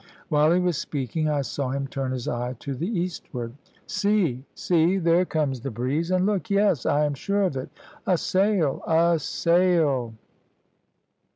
[0.29, 3.53] "While he was speaking I saw him turn his eye to the eastward.
[3.87, 4.41] "`See!
[4.55, 7.69] see there comes the breeze; and look yes, I am sure of it
[8.07, 8.81] a sail!
[8.87, 10.15] a sail!'